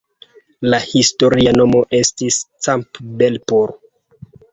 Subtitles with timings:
[0.73, 3.75] La historia nomo estis "Campbellpur".